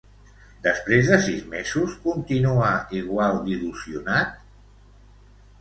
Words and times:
Després 0.67 1.11
de 1.11 1.19
sis 1.25 1.43
mesos 1.51 1.93
continua 2.07 2.71
igual 3.03 3.39
d'il·lusionat? 3.45 4.37